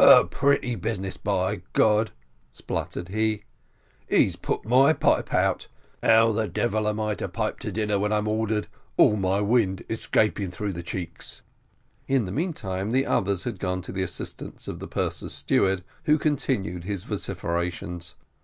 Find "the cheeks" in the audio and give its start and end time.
10.72-11.42